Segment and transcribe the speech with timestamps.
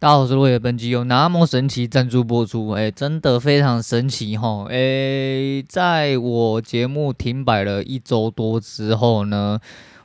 [0.00, 9.60] 大家好，我是落叶，本集有那么神奇赞助播出，哎、真的非常神奇哈，哎、在我节目停摆了一周多之后呢，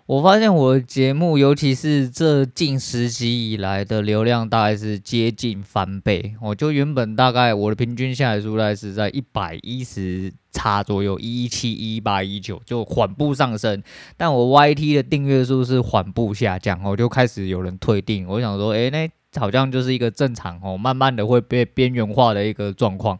[0.05, 6.35] 我发现我的节目，尤其是这近十集以来的流量，大概是接近翻倍。
[6.41, 13.81] 我就原本大概我的平均下来数大概是在一百一十差左右，一一七、一八、一九，就缓步上升。
[14.17, 18.27] 但我 YT 的订阅数是缓步下降，我就开始有人退订。
[18.27, 19.09] 我想说，哎、那。
[19.39, 23.17] 好像就是一个正常哦，慢慢的会被边缘化的一个状况。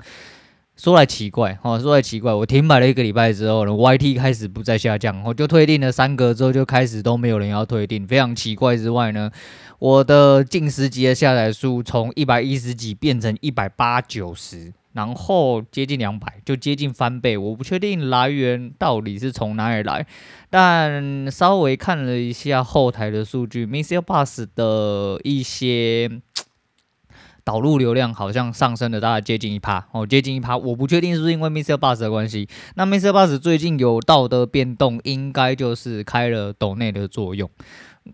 [0.77, 9.31] 说来奇怪哦，说来奇怪，我停摆了一个礼拜之后呢，YT 开始不再下降，我就退订了三格之后就开始都没有人要退订，非常奇怪之外呢，
[9.79, 14.73] 我的近十级的下载数从一百一十几变成一百八九十。
[14.95, 17.37] 然后接近两百，就接近翻倍。
[17.37, 20.07] 我不确定来源到底是从哪里来，
[20.49, 26.09] 但稍微看了一下后台的数据，MixerBox 的一些
[27.43, 30.55] 导入流量好像上升了大概接近一趴哦，接近一趴。
[30.57, 32.47] 我不确定是不是因为 MixerBox 的关系。
[32.75, 37.49] 那 MixerBox 最近有道德变动，应该就是开了抖内的作用。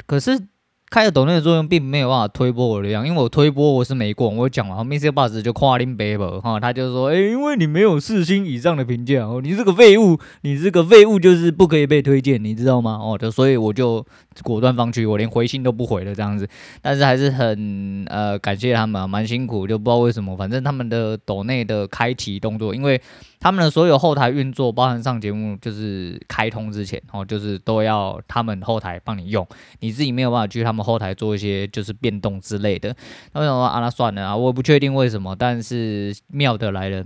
[0.08, 0.48] 可是。
[0.92, 13.00] 开了抖内的作用，并没有办法推波我的量，因为我推波我是没过，我讲了，MixerBox 就夸林北伯哈，他就说，哎、因为你没有四星以上的评价哦，你这个废物，你这个废物就是不可以被推荐，你知道吗？
[13.02, 14.06] 哦，就所以我就
[14.44, 16.46] 果断放弃，我连回信都不回了这样子，
[16.82, 23.02] 但是还是很呃感谢他们，蛮辛苦，就不知道为什么，反正他们的抖内的开启动作，因为。
[23.44, 29.48] 他们的所有后台运作，包含上节目，就是开通之前哦，就是都要他们后台帮你用，
[29.80, 32.96] 你自己没有办法去他们后台做一些就是变动之类的。
[33.34, 33.80] 那为什么啊？
[33.80, 37.06] 那算了啊，我也不确定为什么，但是妙的来了。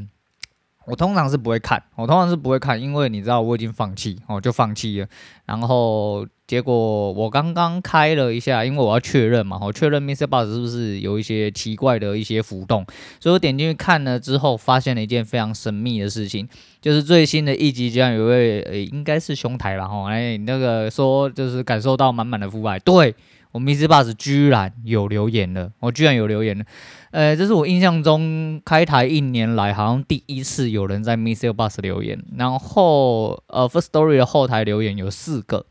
[0.88, 5.08] 我通常是不会看，我通常是不会看，因为你知道我已经放弃，我就放弃了。
[5.48, 12.86] 然后结果我刚刚开了一下，因为我要确认嘛，我确认 MixerBox 是不是有一些奇怪的一些浮动，
[13.20, 16.48] 所以我点进去看了之后，发现了一件非常神秘的事情，
[16.80, 23.16] 就是最新的一集，居然有位呃、应该是兄台吧，吼，哎，那个说就是感受到满满的腐败，对。
[23.56, 26.66] 我 Miss Bus 居然有留言了，我居然有留言了，
[27.12, 35.66] 呃，这是我印象中开台一年来好像第一次有人在 Miss Bus 留言，然后呃，Firstory 的后台留言有四个，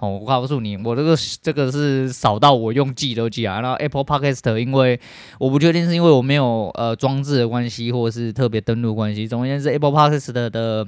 [0.00, 5.00] 哦，我告诉你，我这个这个是少到我用记都记啊，然后 Apple Podcast 因为
[5.38, 10.50] 我不确定是因为我没有呃装置的关系，或者是特别登录关系，总而言之，Apple Podcast 的。
[10.50, 10.86] 的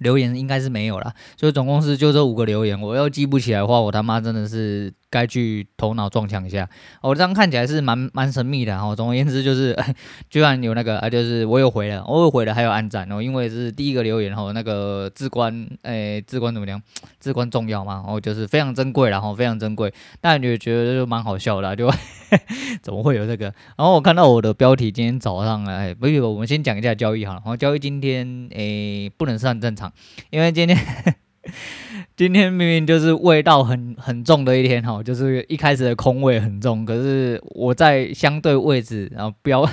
[0.00, 6.68] 留言应该是没有啦，所以总共是就这五个留言，我要记不起来的话，我他妈真的是该去头脑撞墙一下。
[7.00, 8.94] 我这样看起来是蛮蛮神秘的哈。
[8.94, 9.74] 总而言之就是，
[10.28, 16.82] 居然有那个啊，就是我有回了，我有回了，还有暗赞哦，因为是第一个留言哈，那个至关诶、至关怎么讲？
[17.18, 19.90] 至关重要嘛，然后就是非常珍贵然后非常珍贵。
[20.20, 21.90] 但你觉得就蛮好笑的，就
[22.82, 23.46] 怎么会有这个？
[23.76, 27.32] 然后我看到我的标题，今天早上哎，不是，我们先讲一下交易哈。
[27.32, 29.90] 然后交易今天诶、不能算正常。
[30.30, 30.76] 因为今天
[32.16, 39.68] 今天明明就是味道很很重的一天哈，就是一开始的空位很重，可是我在相对位置，然后标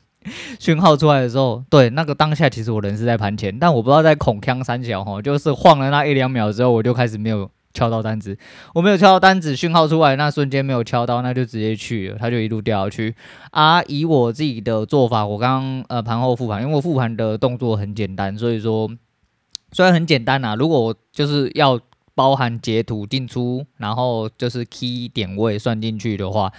[0.60, 8.36] 讯号出来的时候，对那个当下其实我人是在盘前，但我不知道在恐腔三角哈，就是晃了那一两秒之后，我就开始没有敲到单子，
[8.74, 13.14] 我没有敲到单子，讯号出来那瞬间没有敲到，那就直接去了，它就一路掉下去。
[13.52, 18.90] 啊，以我自己的做法，我刚刚呃盘后复盘，因为我复盘的动作很简单，所以说。
[19.72, 21.78] 虽然很简单呐，如果我就是要
[22.14, 26.52] 包含截图进出，然后就是 key 点位算进去的话，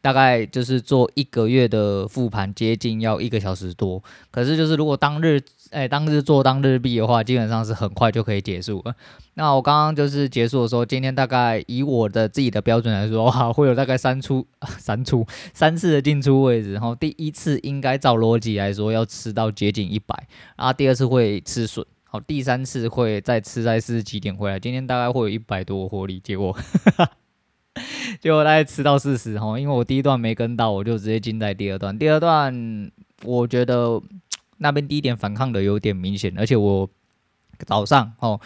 [0.00, 4.02] 大概就是做一个月的复盘，接近要一个小时多。
[4.30, 5.40] 可是就是如果当日
[5.70, 8.94] 哎当日做当日币的话，基本上是很快就可以结束了。
[9.34, 14.46] 那我刚刚就是结束的时候，今天大概以我的自己的标准来说，哈，会有大概三出
[14.78, 16.72] 三出三次的进出位置。
[16.74, 21.84] 然后第一次应该照逻辑来说要吃到接近一百，然后第二次会吃损。
[22.12, 26.58] 好，第三次会再吃在四十几点回来，今天大概会有一百多获利，结果，
[28.18, 31.96] 结果大概吃到四十哈，因为我第一段没跟到，我就直接进在第二段。
[31.96, 32.90] 第二段
[33.22, 34.02] 我觉得
[34.58, 36.90] 那边低点反抗的有点明显，而且我
[37.64, 38.40] 早上哦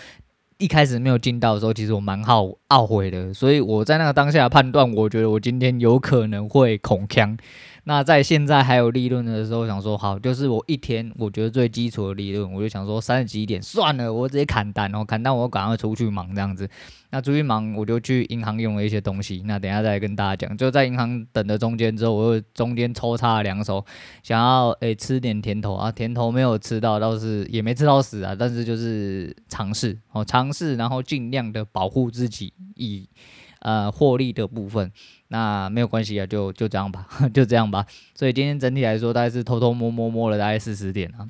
[0.58, 7.38] 一开始没有进到的时候，其实我蛮好懊悔的，所以我在那个当下判断，我觉得我今天有可能会恐锵。
[7.86, 16.68] 那在现在还有利润的时候，想说好，就是我一天我觉得最基础的利润，我就想说三十几点算了，我直接砍单哦，砍单我赶快出去忙这样子。
[17.10, 19.42] 那出去忙，我就去银行用了一些东西。
[19.44, 23.84] 那等下再跟大家讲，就在银行等的中间之后，我又中间抽插了两手，
[24.22, 33.08] 想要诶、吃点甜头啊，甜头没有吃到，倒是也没吃到死啊，但是就是尝试哦，尝试，然后尽量的保护自己以
[33.60, 34.90] 呃获利的部分。
[35.34, 37.84] 那没有关系啊，就就这样吧， 就这样吧。
[38.14, 41.26] 所以今天整体来说，大概是偷偷摸摸摸了大概四十点啊。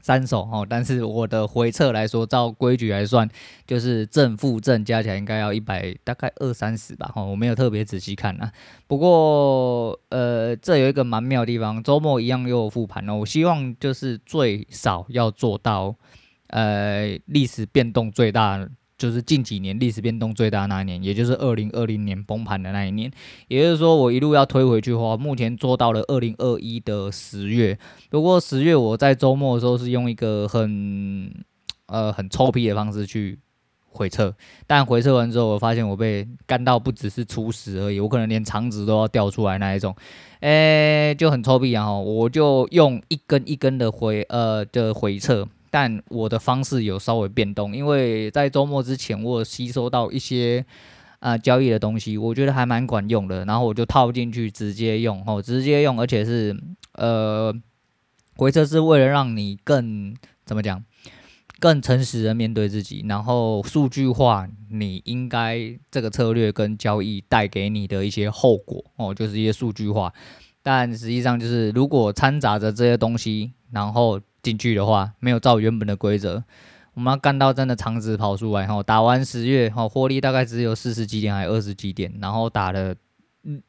[0.00, 3.28] 三手哦，但是我的回撤来说，照规矩来算，
[3.64, 7.08] 就是正负正加起来应该要一百，大概二三十吧。
[7.14, 8.50] 哈，我没有特别仔细看啊。
[8.88, 13.16] 不过，呃，这有一个蛮妙的地方，周末一样又有复盘哦。
[13.16, 15.94] 我希望就是最少要做到，
[16.48, 18.68] 呃，历史变动最大。
[18.98, 23.08] 就是近几年历史变动最大那一年，也就是二零二零年崩盘的那一年。
[23.46, 27.78] 也就是说，我一路要推回去的话，目前做到了二零二一的十月。
[28.10, 31.32] 不过十月我在周末的时候是用一个很
[31.86, 33.38] 呃很臭屁的方式去
[33.90, 34.34] 回撤，
[34.66, 39.94] 但回撤完之后，我发现我被干到不只是初始而已，我可能连肠子都要掉出来那一种，
[40.40, 41.92] 哎、欸，就很臭屁啊！
[41.92, 45.46] 我就用一根一根的回呃的回撤。
[45.70, 50.64] 但我的方式有稍微变动，因为在周末之前，我有吸收到一些
[51.20, 56.56] 啊、交易的东西，我觉得还蛮管用的，然后我就套进去直接用，哦，直接用，而且是
[56.92, 57.52] 呃
[58.36, 60.84] 回撤是为了让你更怎么讲，
[61.58, 70.12] 更诚实的面对自己，然后数据化你应该这个策略跟交易带给你的一些后果，哦，就是一些数据化，
[70.62, 74.20] 但实际上就是如果掺杂着这些东西，然后。
[74.42, 76.42] 进去的话，没有照原本的规则，
[76.94, 78.82] 我们要干到真的肠子跑出来哈。
[78.82, 82.94] 打完十月哈，获利大概只有四十几点还是二十几点，然后打了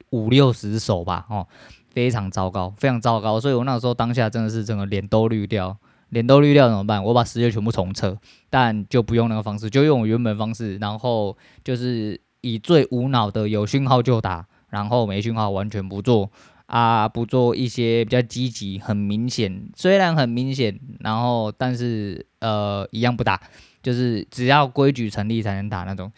[0.09, 1.47] 五六十手吧，哦，
[1.91, 3.39] 非常糟糕，非常糟糕。
[3.39, 5.77] 所以我那时候当下真的是整个脸都绿掉，
[6.09, 7.03] 脸都绿掉怎么办？
[7.03, 8.17] 我把十月全部重测，
[8.49, 16.31] 但就不用那个方式，就用我原本方式，然后就是以最无脑的有讯号就打，然后没讯号完全不做。
[16.69, 23.41] 啊，不做一些比较积极，很明显，虽然很明显，然后但是呃一样不打，
[23.81, 26.11] 就是只要规矩成立才能打那种，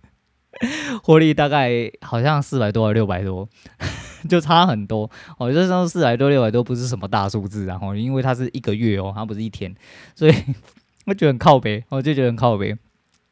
[1.04, 3.46] 获利大概好像四百多还是六百多，
[4.30, 5.10] 就差很多。
[5.36, 9.74] 哦，这时候四百多六百多不是什么大数字，然后因为它是一个月哦，它不是一天，
[10.16, 10.34] 所以
[11.04, 12.74] 我觉得很靠北，我就觉得很靠北。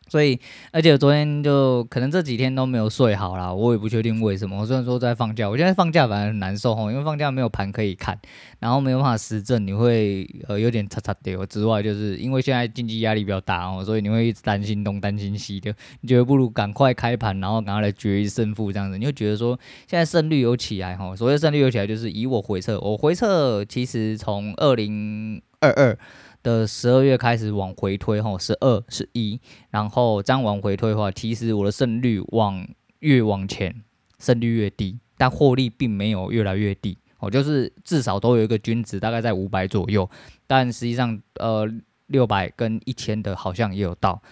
[0.09, 0.39] 所以，
[0.73, 4.61] 而且昨天就可能这几天都没有睡好啦，我也不确定为什么。
[4.61, 8.19] 我虽然说在放假，我现在放假反而很难受吼，因为放假没有盘可以看，
[8.59, 11.45] 然后没有办法实证，你会呃有点擦擦掉。
[11.47, 18.97] 之外，就是因为现在经济压力比较大哦，所以你会一直担心东担心西的，你觉得不如赶快开盘，然后赶快来决一胜负这样子。
[18.99, 25.99] 你会觉得说现在胜率有起来吼，所谓胜率有起来，就是以我回撤，我回撤其实从二零二二。
[26.43, 29.41] 的十二月开始往回推，吼，十二、十一，
[29.71, 32.67] 然后这样往回推的话，其实我的胜率往
[33.01, 33.75] 越往前，
[34.19, 40.09] 胜率越低，但获利并没有越来越低，哦，就是至少都有一个均值，大概在五百左右，
[40.47, 41.69] 但实际上，呃，
[42.07, 44.23] 六百跟一千的好像也有到，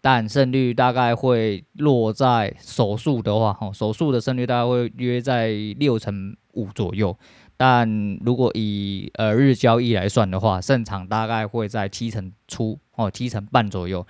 [0.00, 7.16] 但胜率大概会落在手数的话，吼，手数的胜率大概会约在六成五左右。
[7.64, 14.04] 但如果以呃日交易来算的话，胜场大概会在七成出哦，七成半左右，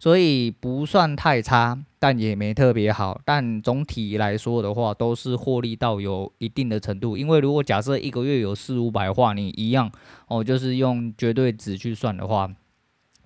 [0.00, 3.20] 所以不算太差，但也没特别好。
[3.24, 7.16] 但总体来说的话，都是获利到有一定的程度。
[7.16, 9.88] 因为如果假设一个月有四五百话，你一样
[10.26, 12.50] 哦，就是用绝对值去算的话。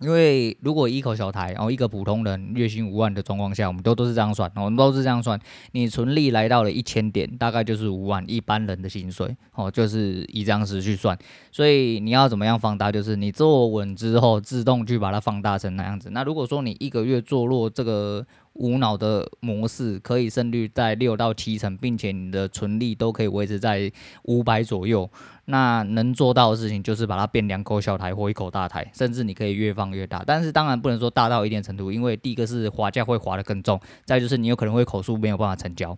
[0.00, 5.38] 因为如果一口小台，然后一个普通人月薪五万的状况下，我们都都是这样算，我们都是这样算。
[5.73, 11.17] 你纯利来到了一千点，大概就是五万一般人的薪水，哦，就是以这样子去算。
[11.53, 12.91] 所以你要怎么样放大？
[12.91, 16.10] 就是你坐稳之后，自动去把它放大成那样子。
[16.10, 18.27] 那如果说你一个月做落这个。
[18.60, 23.90] 无脑的模式可以胜率在六到七成，并且你的存利都可以维持在
[24.24, 25.10] 五百左右。
[25.46, 30.22] 那能做到的事情就是把它变两口小台或一口大台，甚至你可以越放越大。
[30.24, 35.96] 但是当然不能说大到一定程度，因为第一个是滑价会滑得更重，再就是你有可能会口数没有办法成交。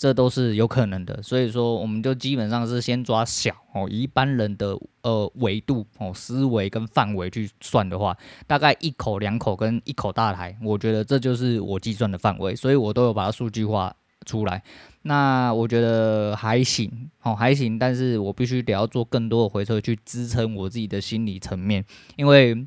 [0.00, 8.16] 这都是有可能的，所以说我们就基本上是先抓小哦，一般人的呃维度哦思维跟范围去算的话，
[8.46, 14.62] 大概一口两口跟一口大台，我觉得这就是我计算的范围，所以我都有把它数据化出来。
[15.02, 21.84] 那我觉得还行哦，还行，但是我必须得要做更多的回撤去支撑我自己的心理层面，
[22.16, 22.66] 因为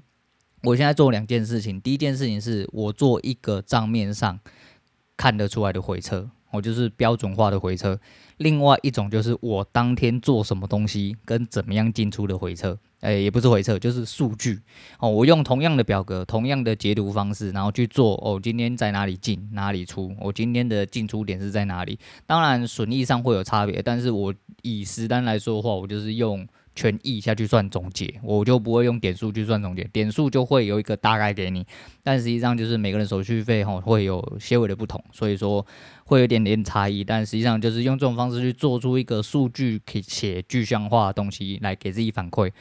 [0.62, 4.40] 我现在做两件事情，第一件事情是我做一个账面上
[5.18, 6.30] 看得出来的回撤。
[6.54, 8.00] 我就是标准化的回测，
[8.38, 14.62] 另外一种就是我当天做什么东西跟怎么样进出的回测，哎，也不是回测，就是数据。
[15.00, 18.14] 哦，我用同样的表格、同样的解读方式，然后去做。
[18.24, 20.16] 哦，今天在哪里进，哪里出？
[20.22, 21.98] 我今天的进出点是在哪里？
[22.28, 24.32] 当然损益上会有差别，但是我
[24.62, 31.66] 以实单来说的话，我就是用权益下去算总结，我就不会用点数去算总结，点数就会有一个大概给你，
[32.02, 35.66] 但实际上就是每个人手续费哈会有些微的不同，所以说
[36.06, 42.52] 会有点点差异，但实际上就是用这种方式去做出一个数据可以写具象化的东西来给自己反馈。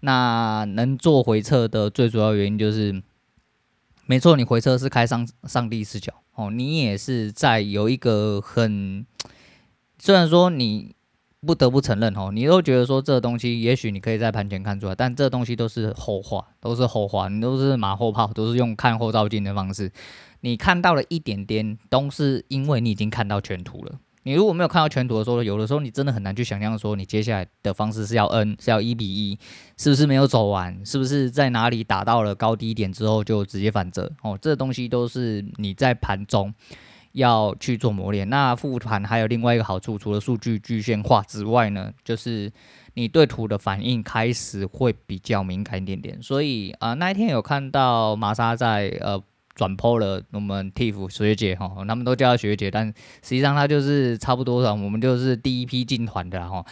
[0.00, 3.02] 那能做回撤的最主要原因就是，
[4.06, 9.06] 没错，你回撤是开上上帝视角哦，你也是在有一个很，
[9.98, 10.94] 虽然说你。
[11.44, 19.90] 不得不承认哦，你都觉得说这东西，也许你可以在盘前看出来，但这东西都是后话，都是后话，你都是马后炮，都是用看后照镜的方式。
[20.42, 23.98] 你看到了一点点，都是因为你已经看到全图了。
[24.22, 29.36] 你如果没有看到全图的时候，有的时候你真的很难去想象说你接下来的方式是要 N，是要一比一，
[29.76, 34.38] 是不是没有走完，是不是在哪里打到了高低点之后就直接反折哦？
[34.40, 36.54] 这东西都是你在盘中。
[37.12, 38.28] 要去做磨练。
[38.28, 42.50] 那复盘还有另外一个好处，除了数据具现化之外呢，就是
[42.94, 46.22] 你对图的反应开始会比较敏感一点点。
[46.22, 49.22] 所以啊、那一天有看到玛莎在呃
[49.54, 56.64] 转 po 了我们 Tiff 学姐哈，他们都叫她学姐，但实际上她就是差不多的，我们就是第一批进团的哈。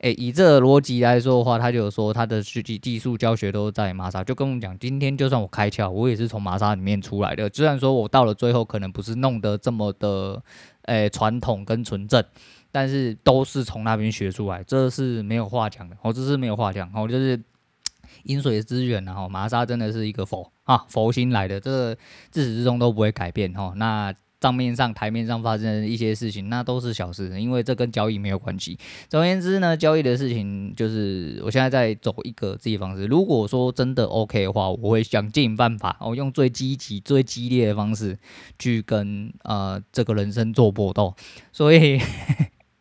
[0.00, 7.50] 诶，以这个逻辑来说的话，他就说他的实际技术教学都在玛莎，就跟我们讲，今天就算我开窍，我也是从玛莎里面出来的。
[7.52, 10.40] 虽然说我到了最后可能不是弄得这么的，
[10.82, 12.24] 诶，传统跟纯正，
[12.70, 15.96] 但是都是从那边学出来，这是没有话讲的。
[16.02, 16.88] 哦，这是没有话讲。
[16.94, 17.42] 哦，就是
[18.24, 21.92] 饮水思源，然后玛莎真的是一个佛啊，佛心来的，这
[22.30, 23.52] 自始至终都不会改变。
[23.56, 24.14] 哦，那。
[24.40, 28.78] 账面上、台面上发生的一些事情，那都是小事，因为这跟交易没有关系。
[29.08, 33.06] 总而言之呢，交易的事情就是我现在在走一个自己方式。
[33.06, 38.16] 如果说真的 OK 的话，我会想尽办法，我用最积极、最激烈的方式
[38.58, 41.12] 去跟呃这个人生做搏斗。
[41.52, 42.00] 所以，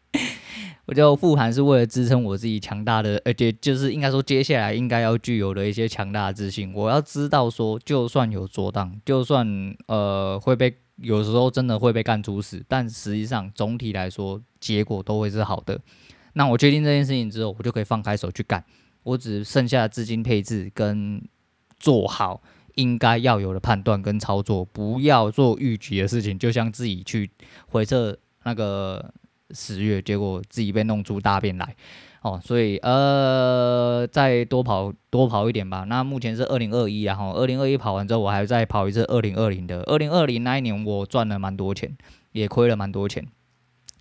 [0.85, 6.71] 我就复盘是为了支撑我自己强大的，而且就是应该说接下来应该要具有的一些强大的自信。
[6.75, 10.77] 我要知道说，就算有做档，就算呃会被。
[10.97, 15.79] 有时候真的会被干出事，但实际上总体来说结果都会是好的。
[16.33, 18.63] 那我确定这件事情之后，我就可以放开手去干。
[19.03, 21.21] 我只剩下资金配置跟
[21.79, 22.41] 做好
[22.75, 26.37] 应该要有的判断跟操作，不要做逾矩的事情。
[26.37, 27.29] 就像自己去
[27.67, 29.13] 回测那个
[29.51, 31.75] 十月，结果自己被弄出大便来。
[32.27, 35.85] 哦，所以呃，再多跑多跑一点吧。
[35.85, 39.81] 那目前是二零二一，然后二零二一跑完之后，我还再跑一次二零二零的。
[39.83, 41.97] 二零二零那一年我赚了蛮多钱，
[42.33, 43.25] 也亏了蛮多钱。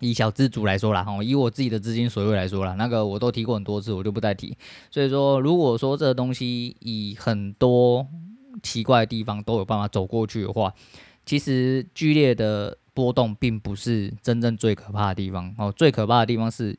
[0.00, 4.56] 以小资主来说啦，哈，以我自己的资金水位来说啦，那个我都提过很多次，我就不再提。
[4.90, 8.06] 所以说，如果说这个东西以很多
[8.62, 10.74] 奇怪的地方都有办法走过去的话，
[11.24, 15.54] 其实剧烈的波动并不是真正最可怕的地方。
[15.58, 16.76] 哦，最可怕的地方是。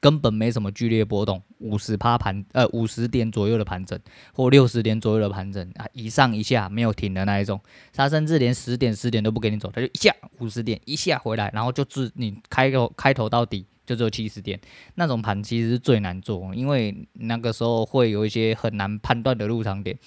[0.00, 3.98] 根本没什么剧烈波动，五十趴盘，呃，五十点左右的盘整，
[4.32, 7.60] 或六十点左右的盘整啊，一上一下没有停的那一种，
[7.92, 14.60] 他甚至连十点十点都不给你走，他就一下五十点，一下回来，然后就自你开头开头到底就只有七十点，
[14.94, 19.98] 那种盘其实是最难做，因为那个时候会有一些很难判断的入场点。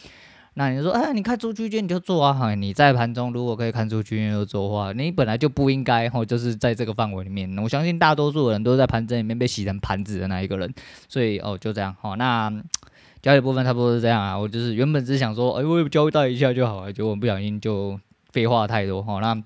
[0.56, 2.54] 那你说，哎，你看出区间你就做啊！
[2.56, 7.58] 你在盘中如果可以看出区间就做的话，你本来就不应该吼，就是在这个范围里面。
[7.60, 10.74] 我相信大多数人都在盘整里面被洗成盘子的那一个人，
[11.08, 12.18] 所以哦，就这样好。
[12.18, 12.52] 那
[13.22, 14.38] 交易部分差不多是这样啊。
[14.38, 17.98] 我就是原本只想说，哎，我交代一下就好了，结果不小心就
[18.34, 19.22] 废话太多哈。
[19.22, 19.42] 那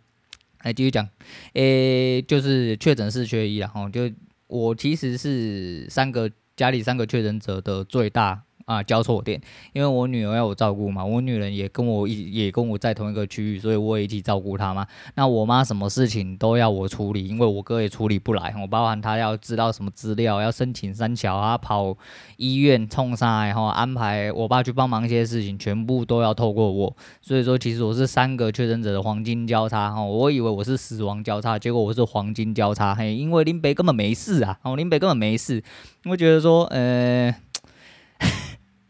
[0.63, 1.07] 来继续讲，
[1.53, 3.87] 诶，就是确诊四缺一了哈。
[3.89, 4.09] 就
[4.47, 8.41] 我其实是三个家里三个确诊者的最大。
[8.65, 9.39] 啊，交错点，
[9.73, 14.87] 因为我女儿要我照顾嘛，我女人也跟我一也跟我在同一个区域，所以我也一起照顾她嘛。
[15.13, 21.95] 那我妈什么事情都要我处理，因为我哥也处理不来，我包含他要知道什么资料，要申请三桥啊，跑
[22.37, 26.97] 医院冲杀，然后安排我爸去帮忙一些事情，全部都要透过我。
[27.21, 35.63] 所以说，其实我是三个确诊者的黄金交叉哈，我以为我是死亡交叉，结果我是黄金交叉，嘿，因为林北根本没事啊，哦，林北根本没事，
[36.05, 37.35] 我觉得说，呃。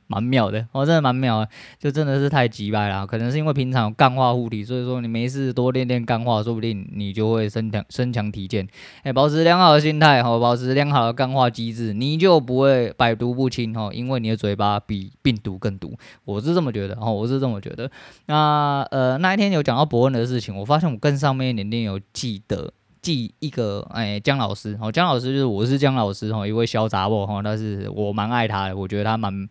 [0.08, 3.08] 蛮妙的，我、哦、真的蛮妙的，就真的是太击败了。
[3.08, 8.68] 可能是因为平常有干化护体，所以说你没事多练练干化，说不定你就会身强身强体健。
[9.02, 15.98] 哎，保持良好的心态，哈，保持良好的干化机制，你就不会百毒不侵，哈，因为你的嘴巴比病毒更毒。
[16.24, 17.90] 我是这么觉得，哈，我是这么觉得。
[18.28, 22.72] 那呃那一天有讲到博恩的事情，我发现我更上面一点点有记得
[23.02, 29.50] 记一个，哎，姜老师，哦，姜老师就是我是姜老师，哈，一位小杂货，哈，但是我蛮爱他的，我觉得他蛮。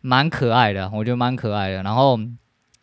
[0.00, 1.82] 蛮可爱的，我觉得蛮可爱的。
[1.82, 2.18] 然后，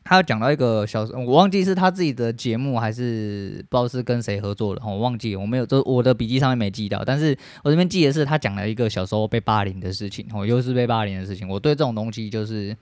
[0.03, 12.75] 他讲到一个小，我忘记是他自己的节目还是不知道是跟谁合作的，我忘记，我没有，就我的笔记上面没记到，但是我这边记得是他讲了一个小时候被霸凌的事情，哦，又是被霸凌的事情，我对这种东西就是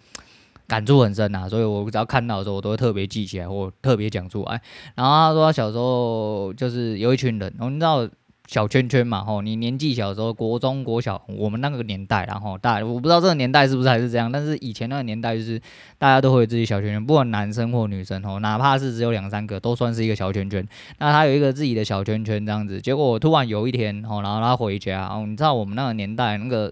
[0.68, 4.62] 感触很深呐，所以我只要看到的时候，我都会特别记起来，或特别讲出来。
[4.96, 8.08] 然后他说他小时候就是有一群人，你知道。
[8.48, 15.60] 小圈圈嘛，吼，你年纪小的时候，国中、国小，我们那个年代，然后大，我不知道这个年代是不是还是这样，但是以前那个年代就是
[15.98, 20.66] 大家都会有自己小圈圈，不管男生或女生，吼，哪怕是只有两三个，都算是一个小圈圈。
[21.00, 26.72] 那他有一个自己的小圈圈这样子，结果突然有一天，吼，然后他回家，哦，你知道我们那个年代那个。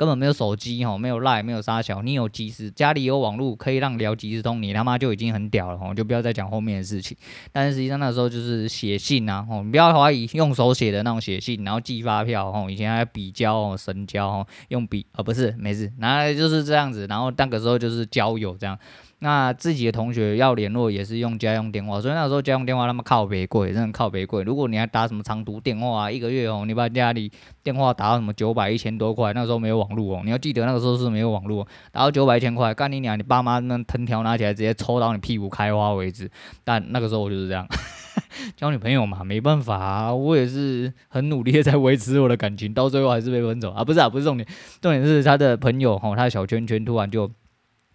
[0.00, 7.14] 根本没有手机哈，没有赖，没有沙小，你有即时，家里有网络可以让聊即时通，你他妈就已经很屌了哈，就不要再讲后面的事情。
[7.52, 18.78] 但是实际上那时候就是写信啊，吼，你不要怀疑用手写的那种写信，然后寄发票吼，以前还要笔交哦，神交哦，用笔啊不是，没事，拿来就是这样子，然后那个时候就是交友这样。
[19.22, 24.42] 那自己的同学要联络也是用家用电话，所以那时候家用电话他妈靠北贵，真的靠北贵。
[24.44, 27.30] 如果你还打什么长途电话啊，一个月哦，你把家里
[27.62, 36.30] 电话打到什么九百一千多块，那时候没有网络哦，你要记得那个时候是没有网络，打到九百一千块，干你娘，你爸妈那藤条拿起来直接抽到你屁股开花为止。
[36.64, 37.68] 但那个时候我就是这样，
[38.56, 44.48] 交女朋友嘛，没办法啊，我也是很努力的在维持我的感情，到最后还是被分手啊，不是啊，不是重点，
[44.80, 47.30] 重点是他的朋友吼，他的小圈圈突然就。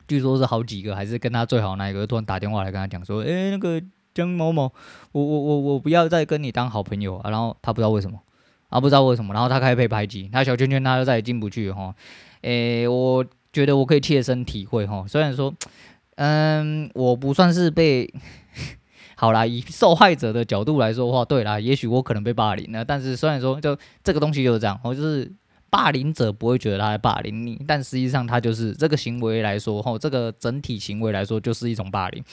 [0.07, 3.81] 据说是好几个，还是跟他最好那一个，突然打电话来跟他讲说：“诶、那个
[4.13, 4.71] 江某某，
[5.12, 8.19] 我我我我不要再跟你当好朋友啊。”然后他不知道为什么，
[8.69, 11.93] 啊不知道为什么，然后他开始被排挤，他小圈圈他就再也进不去哈。
[12.41, 15.53] 诶、我觉得我可以切身体会哈，虽然说，
[16.15, 18.13] 嗯，我不算是被，
[19.17, 25.31] 好啦，以受害者的角度来说的话，对啦，也许我可能被霸凌了，但是虽然说就这个东西就是这样，我就是。
[25.75, 32.24] 霸凌者不会觉得他在霸凌你，但实际上他就是这个行为来说，吼，这个整体行为来说就是一种霸凌。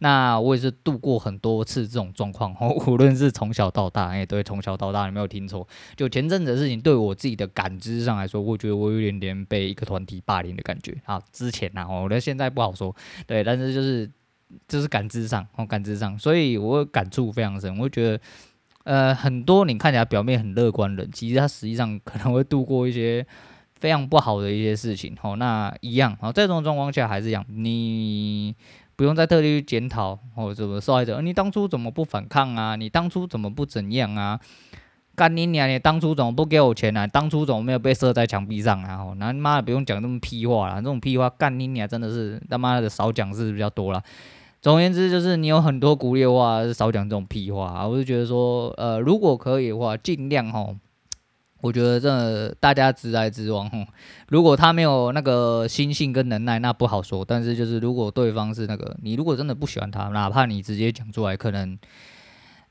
[0.00, 5.66] 那我也是度过很多次这种状况，吼， 无论是从小到大，哎，对，从小到大，你没有听错。
[5.96, 11.18] 就前阵子的事情，对我自己的感知上来说，我觉得我有点点被一个团体霸凌的感觉啊。
[11.32, 12.94] 之前呢，我觉得现在不好说，
[13.26, 14.10] 对，但是就是
[14.68, 18.20] 就是感知上，哦，感知上，所以我感触非常深，我觉得。
[18.84, 23.24] 呃，很多你看起来表面很乐观的人，其实他实际上可能会度过一些
[23.74, 25.14] 非常不好的一些事情。
[25.20, 28.54] 吼，那一样，好，在这种状况下还是一样，你
[28.96, 32.76] 不用再特地去检讨或者什么受害者，你当初怎么不反抗啊？
[32.76, 34.40] 你当初怎么不怎样啊？
[35.16, 35.68] 干你娘！
[35.68, 37.06] 你当初怎么不给我钱啊？
[37.06, 39.02] 当初怎么没有被射在墙壁上啊？
[39.02, 44.02] 哦，那妈的不用讲这么屁话了，这种屁话干你娘真的是他妈的少讲是比较多了。
[44.62, 47.88] 总而言之，就是你有很多鼓励的话，少讲这种屁话啊！
[47.88, 50.76] 我就觉得说，呃，如果可以的话，尽量吼，
[51.62, 53.86] 我觉得真的大家直来直往吼。
[54.28, 57.24] 如果他没有那个心性跟能耐，那不好说。
[57.24, 61.78] 但是就是如果对方是那个，你如果真的不喜欢他，哪怕你直接讲出来，可能。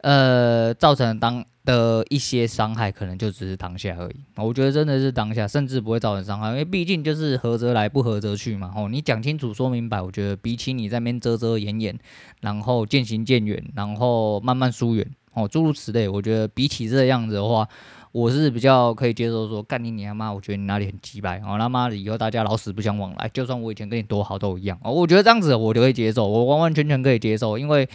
[0.02, 4.16] 呃，造成当的一些伤害，可能就只是当下而已。
[4.38, 8.72] 我觉得真的是当下，甚至不会造成伤害，因为毕竟就是合则来，不合则去嘛。
[8.76, 12.00] 哦，你讲清楚、说明白，我觉得比起你在那边遮遮掩掩，
[12.42, 17.68] 然后渐行渐远，然后慢慢疏远，哦，诸如此类，我觉得比起这样子的话。
[18.12, 27.88] 我是比较可以接受说干你你他妈，我觉得你哪里很鸡掰，哦他妈的以后大家老死不相往来，就算我以前跟你多好都一样哦，我觉得这样子我就可以接受，我完完全全可以接受，因为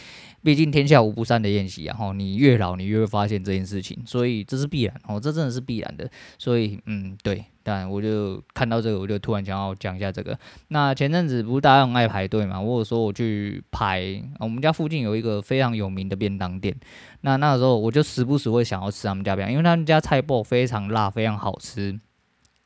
[0.45, 7.43] 毕竟天下无不散的宴席啊，吼，你越老你越会发现这件事情，所以这是必然哦，这真的是必然的，所以嗯对。
[7.67, 10.39] 但我就看到这个，我就突然想要讲一下这个。
[10.69, 12.61] 那前阵子不是大家很爱排队嘛？
[12.61, 16.77] 我有说我去排，我们家附近有一个非常有名的便当店。
[17.23, 21.99] 那那个时候我就时不时会想要吃他们家便当，因为他们家菜脯非常辣，非常好吃，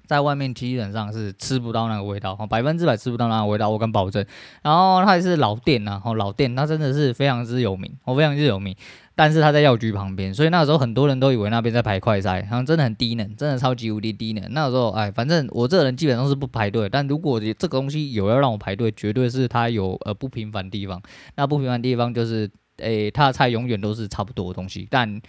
[0.09, 4.25] 在外面基本上是吃不到那个味道，百分之百吃不到那个味道，我敢保证。
[4.63, 8.75] 然后它也是老店呐，吼老店，它真的是非常之有名，我非常之有名。
[9.15, 14.45] 但是他在药局旁边，所以那个时候很多人都以为那边在排快筛，好像真的很低能，真的超级无敌低能。
[14.53, 21.03] 那时候，哎，反正我这个人基本上是不排队，但如果这个东西有要让我排队，绝对是他有呃不平凡的地方。
[21.35, 25.21] 那不平凡的地方就是，哎，他的菜永远都是差不多的东西，但。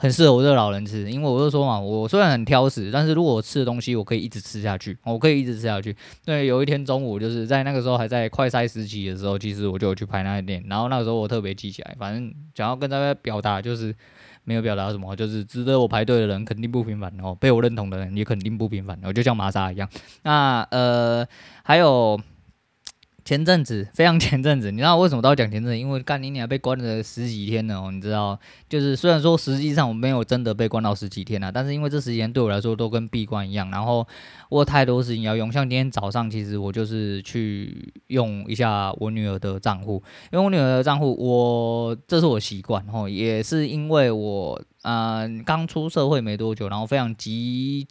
[0.00, 5.94] 很适合我这个老人吃，因为我就说嘛，我虽然很挑食，但是如果我吃的东西我可以一直吃下去，我可以一直吃下去。
[6.24, 13.94] 对，有一天中午就是在那个时候还在快筛时期的时候，其实我就有去排那个店，然后那个时候我特别记起来，反正想要跟大家表达就是
[14.44, 19.86] 没有表达什么，就是值得我排队的人肯定不平凡哦，被我认同的人也肯定不平凡，我就像玛莎一样。
[20.22, 21.26] 那呃
[21.62, 22.18] 还有。
[23.30, 25.78] 前阵子非常前阵子，你知道为什么都要讲前阵子？
[25.78, 28.36] 因为干你娘被关了十几天呢哦，你知道？
[28.68, 34.04] 就是虽然说实际上我没有真的被关到十几天啊，但是因为这十几天对我来说都跟闭关一样，然后
[34.48, 35.52] 我有太多事情要用。
[35.52, 47.86] 像今天早上，其实我就是去用一下我女儿的账户，因为我女儿的账户，我这是我习惯哦，也是因为我呃刚出社会没多久，然后非常急。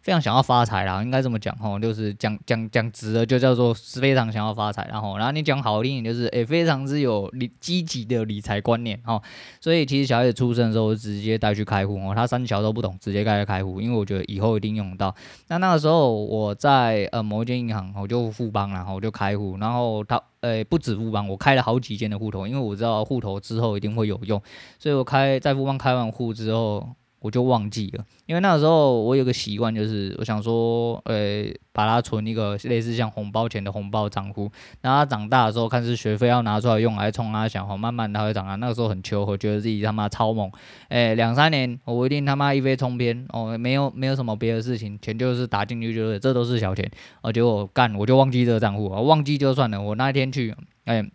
[0.00, 9.20] 非常想要发财啦，应该这么讲吼，就是讲讲讲直了，就叫做是非常想要发财，然后，然后你讲好听一点，就是诶、非常之有理积极的理财观念哦。
[9.60, 15.14] 所以其实小孩子出生的时候，直接带去开户哦，他三小都不懂，直接带去开户，因为我觉得以后一定用得到。
[15.48, 24.40] 那那个时候我在呃某一间银行，我就富邦，然后我就开户，然后他呃、不止富邦，我开了好几间的户头，因为我知道户头之后一定会有用，
[24.78, 26.88] 所以我开在富邦开完户之后。
[27.20, 38.54] 我就忘记了，因为那个时候我有个习惯，就是我想说，呃、把它存一个类似像红包钱的红包账户，然后他长大的时候看是学费要拿出来用来充啊，想哈，慢慢他会长大。
[38.54, 40.50] 那个时候很穷，我觉得自己他妈超猛，
[40.88, 50.54] 诶、两三年我一定他妈一飞冲天哦，没有没有什么别的事情，钱就是打进去就是，这都是小钱，而且我干我就忘记这个账户，我忘记就算了，我那一天去，
[50.86, 51.10] 诶、欸，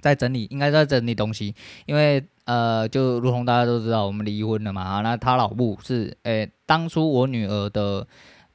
[0.00, 1.52] 在整理，应该在整理东西，
[1.86, 2.24] 因为。
[2.44, 8.06] 呃，就如同大家都知道，我们离婚了嘛，那他老母是，诶、当初我女儿的，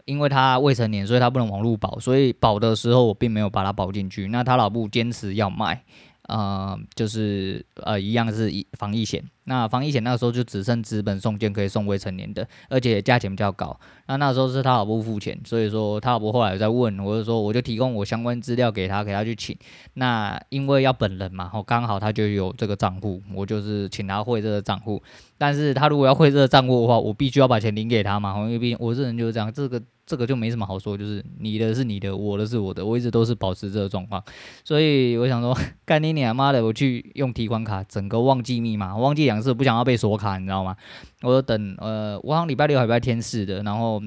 [0.05, 5.83] 因为她未成年，所以她不能网络保，所以保的时候我并没有把她保进去，那他老母坚持要卖。
[6.27, 9.23] 呃，就是呃，一样是防疫险。
[9.45, 13.79] 那防疫险那个时候就只剩纸本送件可以送未成年的，而且价钱比较高。
[14.07, 19.57] 那那时候是他老婆付钱，所以说他老婆后来在问，我就说我就提供我相关资料给他，给他去请。
[19.93, 25.01] 那因为要本人嘛，哦，刚好他就有这个账户，我就是请他汇这个账户。
[25.37, 29.81] 但是他如果要汇这个账户的话，我必须要把钱领给他嘛，因为毕竟我这人就是这样，这个。
[30.07, 34.23] 这个就没什么好说，就是你的是你的，我的是我的，我一直都是保持这个状况，
[34.63, 40.77] 所以我想说， 干你娘妈的，我去用提款卡，整个忘记密码，忘记两次，不想要被锁卡，你知道吗？
[41.23, 44.01] 我就等，呃，我好像礼拜六、礼拜天试的，然后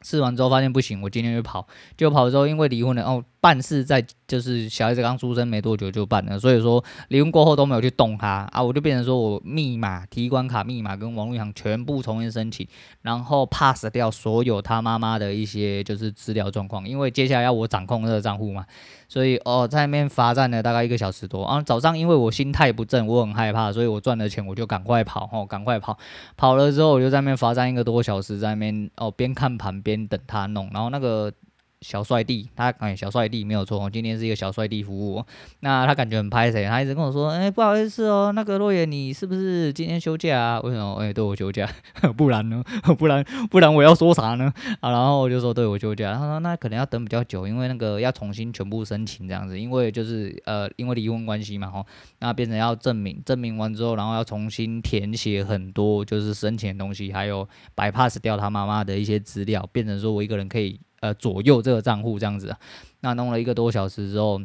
[0.00, 3.22] 试完之后发现不行，我今天就跑，就跑的时候因为离婚了，哦。
[3.40, 12.66] 办事在就是小孩子刚出生没多久就办了，所以说离婚过后都没有去动它啊，我就变成说我密码、提款卡密码跟网络银行全部重新申请，
[13.02, 18.66] 然后 pass 掉所有他妈妈的一些就是资料状况，因为接下来要我掌控这个账户嘛，
[19.08, 21.62] 所以哦在那边罚站了大概一个小时多啊。
[21.62, 25.96] 早上因为我心态不正，我很害怕，所以我赚了钱我就赶快跑哦，赶快跑，
[26.36, 31.32] 跑了之后我就在那边罚站一个多小时，在那边哦边看盘边等他弄，然后那个。
[31.80, 35.24] 小帅弟，他哎，小帅弟没有错，今天是一个小帅弟服务。
[35.60, 40.60] 那他感觉很拍谁，他一直跟我说，哎、不好意思哦，那个洛言，你是不是今天休假啊？
[40.60, 40.94] 为什么？
[40.96, 41.68] 哎、对我休假，
[42.16, 42.64] 不然呢？
[42.98, 44.52] 不然不然我要说啥呢？
[44.80, 46.14] 啊，然后我就说对我休假。
[46.14, 51.86] 他说那可能要等比较久，因为那个要重新全部申请这样子，因为就是呃，因为离婚关系嘛，吼，
[52.18, 60.80] 那变成要证明，证明完之后，然后要重新填写很多就是申请的东西，还有 bypass 掉他妈妈的一些资料，变成说我一个人可以。
[61.00, 62.54] 呃，左右这个账户这样子，
[63.00, 64.40] 那弄了一个多小时之后，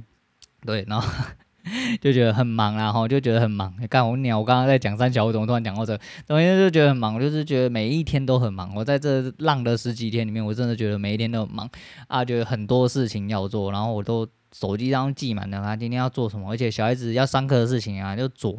[0.65, 1.07] 对，然后
[2.01, 3.73] 就觉得很忙，然后就觉得很忙。
[3.79, 5.97] 你看我鸟，我刚刚在讲三小，我怎么突然讲到这？
[6.27, 8.75] 总之就觉得很忙，就是觉得每一天都很忙。
[8.75, 11.69] 我在这浪的十几天里面，我真的觉得每一天都很忙
[12.07, 18.55] 啊，就有很多事情要做，然后我都手机上记满了他今天要做什么，而且小孩子要上课的事情啊，就左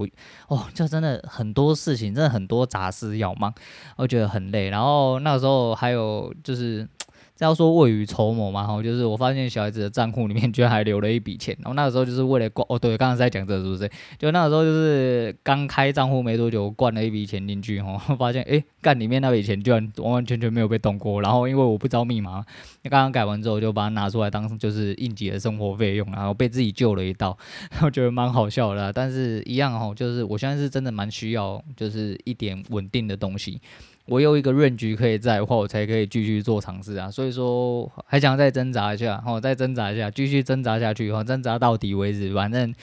[0.49, 3.55] 哦，就真的很多事情，真的很多杂事要忙，
[3.97, 4.71] 我觉得很累。
[4.71, 6.89] 然后那时候还有就是。
[7.37, 13.91] 这要说未雨绸缪嘛，哈，就是我发现小孩子的账户里面居然还留了一笔钱，然后那个时候就是为了灌，哦，对，刚刚在讲这个是不是？
[14.17, 22.45] 就那个时候就是刚开账户没多久，灌了一笔钱进去，哈，发现诶，干里面那笔钱居然完完全全没有被动过，然后因为我不知道密码，
[22.83, 27.37] 那刚刚改完之后就把它拿出来当就是应急的生活费用，然后被自己救了一道，
[27.83, 33.61] 我觉得蛮好笑的，但是一样哈，就是我现在是真的蛮需要就是一点稳定的东西。
[34.07, 42.75] 我有一个润局可以在的话，我才可以继续做尝试啊，所以说还想再挣扎一下，哦，再挣扎一下，继续挣扎下去，哈，挣扎到底为止，反正，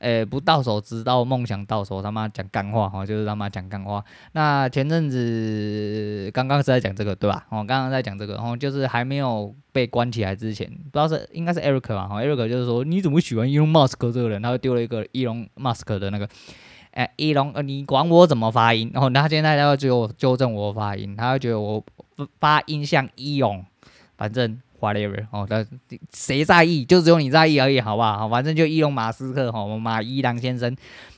[0.00, 4.04] 诶、不到手，直到梦想到手，他妈讲干话，哈，就是他妈讲干话。
[4.32, 7.46] 那前阵子刚刚是在讲这个，对吧？
[7.48, 16.28] 哦，刚刚在讲这个，然后就是还没有被关起来之前，不知道是应该是 Eric 吧，哈，Eric 就是说你怎么喜欢 Elon Musk 这个人，他丢了一个 Elon Musk 的那个。
[16.96, 18.90] 哎，一龙，呃，你管我怎么发音？
[18.94, 21.84] 然后他现在他要就纠正我发音，他会觉得我
[22.40, 23.62] 发音像一龙，
[24.16, 25.66] 反正 whatever 哦，但
[26.14, 26.86] 谁在意？
[26.86, 28.26] 就只有你在意而已，好不好？
[28.30, 30.74] 反正就伊隆马斯克哈，马伊郎先生，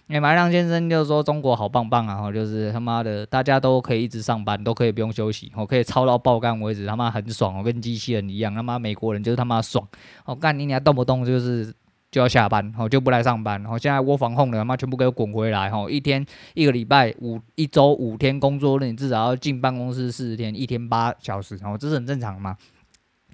[0.08, 9.86] 哎，马伊郎先生就是说中国好棒棒啊，就是他妈的大家都可以一直上班，都可以不用休息，我可以操到爆干为止，他妈很爽，我跟机器人一样，他妈美国人就是他妈爽，
[10.24, 11.72] 我干你你还动不动就是。
[12.10, 22.56] 就要下班，哦，就不来上班，然后现在窝房控的，他妈全部给我滚回来，吼，一天一个礼拜五一周五天工作日，你至少要进办公室四十天，一天八小时，哦，这是很正常嘛。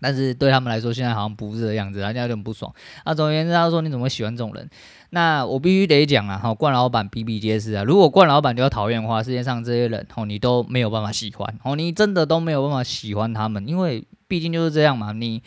[0.01, 2.71] 但是对他们来说，现在好像不是这样子，人家有点不爽。
[3.07, 4.69] 那总而言之，他说你怎么喜欢这种人？
[5.11, 7.85] 那我必须得讲啊，哈，冠老板比比皆是啊。
[7.85, 15.41] 如果冠老板就要讨厌的话，世界上这些人，吼，你都没有办法喜欢，哦，你真的都没有办法喜欢他们，因为毕竟就是这样嘛，你。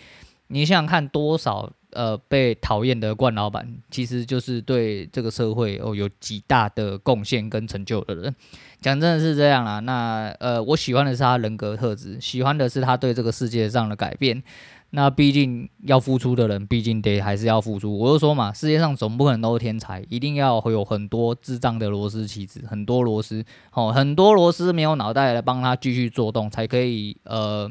[0.49, 8.35] 你想想看，多少呃被讨厌的冠老板，其实就是对这个社会哦有极大的贡献跟成就的人。
[8.79, 9.79] 讲真的是这样啦。
[9.79, 14.43] 那呃，我喜欢的是他人格特质，喜欢的是他对这个世界上的改变。
[14.91, 17.97] 那毕竟要付出的人，毕竟得还是要付出。
[17.97, 27.69] 我就说嘛，世界上总不可能都是天才，一定要会有很多智障的螺丝棋子，很多螺丝哦，很多螺丝没有脑袋来帮他继续做动，才可以呃。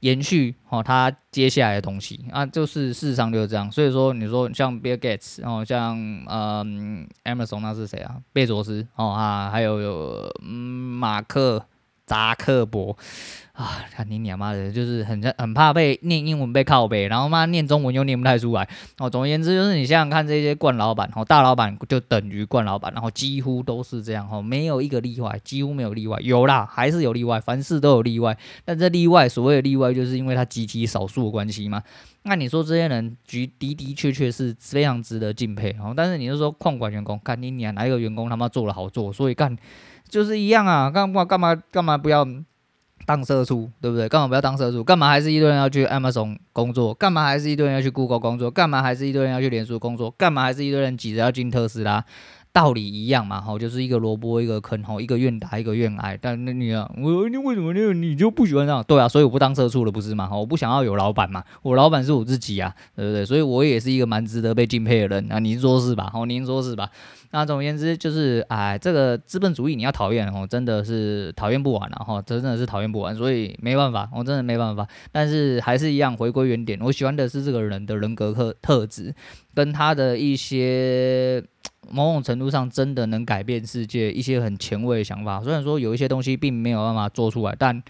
[0.00, 3.70] 延续哦，他接下来的东西啊，就是事实上就是这样。
[3.70, 5.96] 所以说，你说像 Bill Gates 哦，像
[6.28, 8.16] 嗯 Amazon 那是谁啊？
[8.32, 11.64] 贝佐斯哦啊，还有有嗯马克
[12.10, 12.96] 扎克伯。
[13.52, 18.66] 啊，看你娘妈的，就是很很怕被念英文被靠背，然后妈念中文又念不太出来。
[18.96, 26.18] 哦，总而言之，就是你想想看，这些惯老板，哦，大老板就等于惯老板，然后几乎都是这样，哦，没有一个例外，几乎没有例外。
[26.22, 28.34] 有啦，还是有例外，凡事都有例外。
[28.64, 31.82] 但这例外，所谓的例外，就是因为他极其少数的关系嘛。
[32.22, 35.76] 那你说这些人，的的确确是非常值得敬佩。
[35.80, 39.54] 哦，但是你就说矿管员工，看你娘哪一个员工他妈做的好做，所以干
[40.10, 42.26] 就是一样啊，干嘛干嘛干嘛不要？
[43.06, 44.08] 当社畜对不对？
[44.08, 44.84] 干嘛不要当社畜？
[44.84, 46.94] 干嘛还是一堆人要去 Amazon 工作？
[46.94, 48.48] 干嘛还是一堆人要去 Google 工作？
[48.50, 50.10] 干嘛还是一堆人要去脸书工作？
[50.12, 52.04] 干嘛还是一堆人挤着要进特斯拉？
[52.52, 56.16] 道理一样嘛，吼，就是一个萝卜一个坑，吼，一个愿打一个愿挨。
[56.20, 58.84] 但那你啊，我你为什么你你就不喜欢这样？
[58.86, 60.28] 对啊，所以我不当社畜了，不是嘛？
[60.32, 63.24] 我不想要有老板嘛，我老板是我自己啊，对不对？
[63.24, 66.10] 所以我也是一个蛮值得被敬佩的人啊，您说是吧？
[66.12, 66.90] 吼，您说是吧？
[67.32, 74.84] 那总而言之，就是哎，这个资本主义你要讨厌哦，真的是讨厌不完了哈，真的是讨厌不完，所以没办法，我真的没办法。
[75.12, 79.14] 但是还是一样，回归原点，我喜欢的是这个人的人格特特质，
[79.54, 81.40] 跟他的一些
[81.88, 85.40] 某种程度上真的能改变世界一些很前卫的想法。
[85.40, 87.80] 虽然说有一些东西并没有办法做出来，但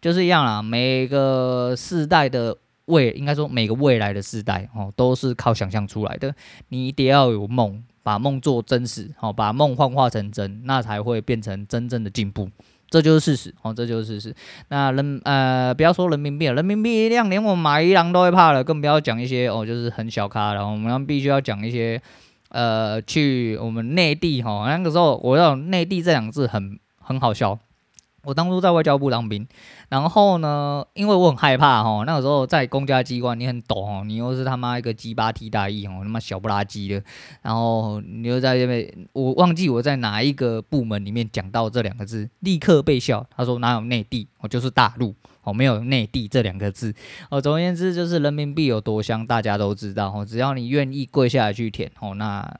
[0.00, 0.60] 就是一样啦。
[0.60, 6.34] 每个世代的未，应该说每个未来的世代哦，都是靠想象出来的。
[6.70, 7.84] 你一定要有梦。
[8.02, 12.48] 把梦做真实，好，把梦幻化成真，那才会变成真正的进步，
[12.88, 14.34] 这就是事实，哦，这就是事实。
[14.68, 22.00] 那人，呃，不要说人民币了，人民币一样，连我马一郎都会怕了，更不要讲一些哦，就是很小咖，然后我们必须要讲一些，
[22.48, 27.58] 呃，去我们内地，哈，那个时候我要内地这两个字很很好笑。
[28.22, 29.46] 我当初在外交部当兵，
[29.88, 37.02] 然后呢，因为我很害怕哈，那个时候在公家机关，你很懂哦，你又是他妈一个鸡巴替代役哦，他妈小不拉几的，
[37.42, 43.26] 然后你又在这边，我忘记我在哪一个部门里面讲到这两个字，立刻被笑。
[43.34, 46.94] 他说哪有内地，我就是大陆哦，没有内地这两个字
[47.30, 47.40] 哦。
[47.40, 50.24] 总而言之，就是人民币有多香，大家都知道哦。
[50.24, 52.58] 只要你愿意跪下来去舔哦，那。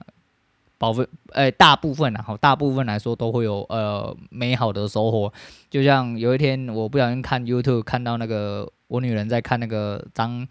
[0.80, 5.30] 保分，哎、大部分啊，好，大部分来说都会有呃美好的收获。
[5.68, 10.48] 就像有一天我不小心看 YouTube 看到那个我女人在看那个张，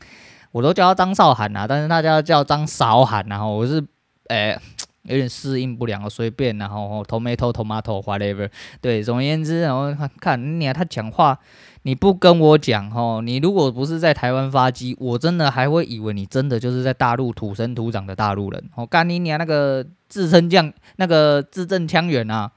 [0.52, 3.84] 我都叫她张韶涵啊，但是大家叫张韶涵，然后我是
[4.28, 4.56] 哎、
[5.10, 11.38] 有点适应不良，随便，然后 tomato tomato whatever，对，总而言之，然后看看你啊，他讲话。
[11.84, 18.62] 你不跟我讲吼，你如果不是在台湾发迹，我真的还会以为你真的就是在大陆土生土长的大陆人。
[18.76, 22.52] 哦干你娘那个字正腔那个字正腔圆啊！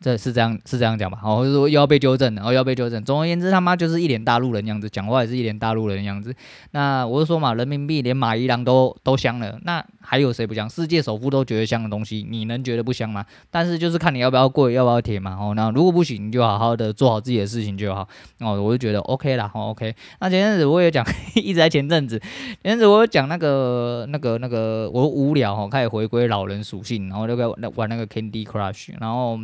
[0.00, 1.18] 这是这样是这样讲吧？
[1.24, 3.02] 哦，就是说又要被纠正，然后要被纠正。
[3.02, 6.32] 总而言之，他妈就是一脸大陆人样子，讲话也是一脸大陆人样子。
[6.70, 10.70] 那我就说嘛，人民币连马一郎都都香了，那还有谁不香？
[10.70, 13.26] 世界首富都觉得香的东西，你能觉得不香吗？
[13.50, 15.36] 但是就是看你要不要跪，要不要舔嘛。
[15.36, 18.06] 哦，那如果不行，你就好好的做好自己的事情就好。
[18.38, 19.92] 哦，我就觉得 OK 啦，哦 OK。
[20.20, 22.20] 那前阵子我也讲， 一直在前阵子，
[22.62, 29.36] 前阵子我讲那个那个那个，我无聊哦，开始回归老人属性，然后就在玩那个 Candy Crush，然后。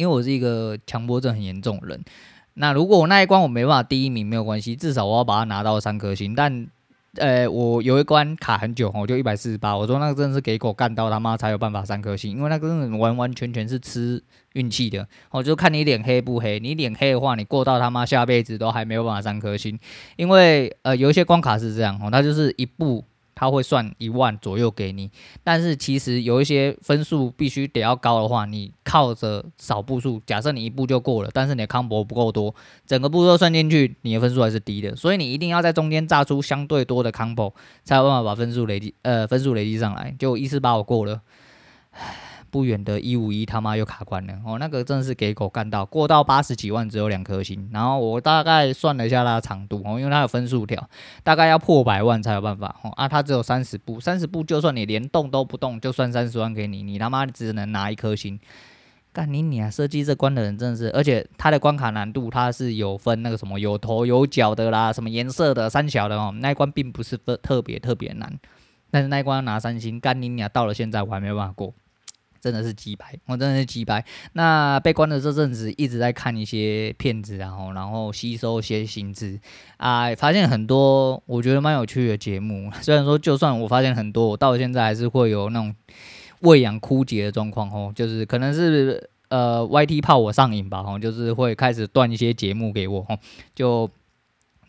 [0.00, 2.02] 因为我是一个强迫症很严重的人，
[2.54, 6.34] 那如果我那一关我没办法第一名没有关系，至少我要把它拿到三颗星。
[6.34, 6.66] 但，
[7.16, 9.76] 呃，我有一关卡很久，我就一百四十八。
[9.76, 14.22] 我说那个真的是给狗干到他妈才有办法三颗星，因为那个真的完完全全是吃
[14.54, 15.06] 运气的。
[15.30, 19.78] 我就看你脸黑不黑，你脸黑的话，你过到他妈下辈子都还没有办法三颗星。
[20.16, 23.04] 因为呃，有一些关卡是这样哦，它就是一步。
[23.40, 25.10] 他会算一万左右给你。
[25.42, 32.54] 但是其实有一些分数必须得要高的话，你靠着少步数，假设你一步就过了，但是你的康博不够多，
[32.86, 34.94] 整个步骤算进去，你的分数还是低的。
[34.94, 40.14] 所以你一定要在中间炸出相对多的康博才有办法把分数累积，呃，分数累积上来。
[40.18, 41.22] 就一次把我过了。
[42.50, 50.88] 不远的一五一他妈又卡关了哦，那个真的是给狗干到过到八十几万只有两颗星，然后我大概算了一下它的长度哦，因为它有分数条，
[51.22, 58.38] 大概要破百万才有办法哦啊，它只有三十步，三十步就算你连动都不动，就算三十万给你，你他妈只能拿一颗星，
[59.12, 59.70] 干你你啊！
[59.70, 68.38] 设计这关的人真的是，而且它的关卡难度它是有分那个什么有头有脚的啦，什么颜色的三小的哦，那一关并不是特特别特别难，
[68.90, 70.48] 但是那一关拿三星，干你你啊！
[70.48, 71.74] 到了现在我还没有办法过。
[72.40, 74.02] 真的是鸡掰，我真的是鸡掰。
[74.32, 79.38] 那被关的这阵子一直在看一些片子，然后然后吸收一些新知
[79.76, 82.70] 啊，发现很多我觉得蛮有趣的节目。
[82.80, 85.74] 虽然说，就算我发现很多，我到现在还是会有那种
[86.40, 93.18] 喂养枯竭的状况哦，就是可能是呃 YT 怕我上瘾吧，哦，就是会开始断一些节目给我，哦，
[93.54, 93.90] 就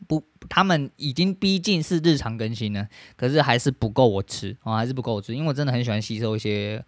[0.07, 6.83] 不他们已经逼近是日常更新了，可是还是不够我吃哦，还是不够我吃，因为我真的很喜欢吸收一些。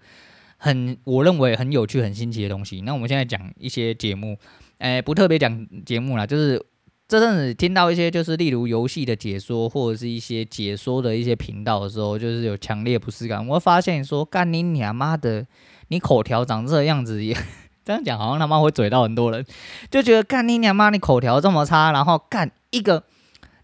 [0.64, 2.80] 很，我认为很有趣、很新奇的东西。
[2.86, 4.38] 那我们现在讲一些节目，
[4.78, 6.58] 诶，不特别讲节目啦，就是
[7.06, 13.46] 这阵子听到一些，就是例如游戏的解说，或者是一些解说的一些频道的时候，就是有强烈不适感。
[13.46, 15.46] 我会发现说，干你娘妈的，
[15.90, 17.36] 你口条长这样子也
[17.84, 19.46] 这样讲，好像他妈会嘴到很多人，
[19.92, 23.04] 就觉得干你娘妈，你口条这么差，然后干一个，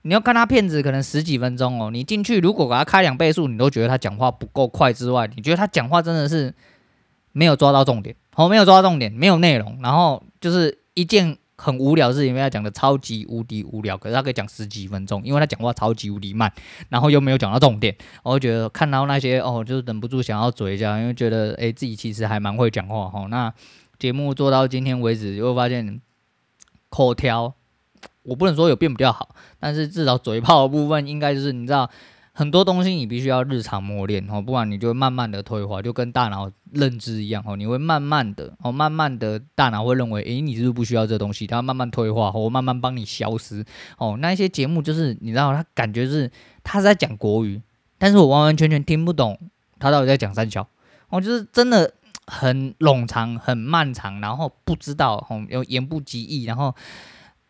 [0.01, 6.53] 你要看他片子可能十几分钟哦，你进去如果给他开两倍速，你都觉得他讲话不够快之外，你觉得他讲话真的是。
[7.31, 16.51] 没有抓到重点，哦，没有抓到重点，没有内容，然后就是一件很无聊的事情，因为他讲的超级无敌无聊，可是他可以讲十几分钟，因为他讲话超级无敌慢，
[16.89, 23.27] 然后又没有讲到重点，我会觉得看到那些哦，就是忍不住想要嘴一下，因为觉得诶自己其实还蛮会讲话哈。
[23.29, 23.53] 那
[23.97, 26.01] 节目做到今天为止，就会发现
[26.89, 27.53] 口条，
[28.23, 31.89] 我不能说有变比较好，但是至少嘴炮的部分应该就是你知道。
[32.39, 41.45] 很多东西你必须要日常磨练哦，不然你就会慢慢的退化，就跟大脑认知一样哦，你会慢慢的哦，慢慢的大脑会认为，诶，你是不是不需要这东西？
[41.45, 43.65] 它慢慢退化，或慢慢帮你消失
[43.97, 44.15] 哦。
[44.21, 46.31] 那一些节目就是你知道，他感觉是
[46.63, 47.61] 他是在讲国语，
[47.97, 49.37] 但是我完完全全听不懂
[49.77, 50.65] 他到底在讲三小
[51.09, 51.93] 哦，就是真的
[52.25, 56.73] 很冗长、很漫长，然后不知道哦，又言不及义，然后。